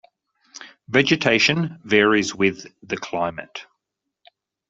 [0.89, 3.67] Vegetation varies with the climate.